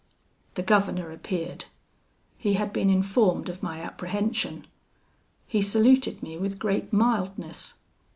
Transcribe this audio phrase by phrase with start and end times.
[0.55, 1.65] "The governor appeared.
[2.39, 4.65] He had been informed of my apprehension.
[5.45, 7.75] He saluted me with great mildness.